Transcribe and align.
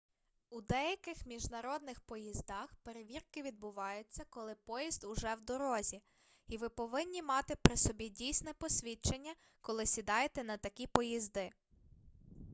у 0.49 0.61
деяких 0.61 1.25
міжнародних 1.25 1.99
поїздах 1.99 2.75
перевірки 2.83 3.41
відбуваються 3.41 4.25
коли 4.29 4.55
поїзд 4.55 5.03
уже 5.03 5.35
в 5.35 5.41
дорозі 5.41 6.01
і 6.47 6.57
ви 6.57 6.69
повинні 6.69 7.23
мати 7.23 7.55
при 7.55 7.77
собі 7.77 8.09
дійсне 8.09 8.53
посвідчення 8.53 9.35
коли 9.61 9.85
сідаєте 9.85 10.43
на 10.43 10.57
такі 10.57 10.87
поїзди 10.87 11.51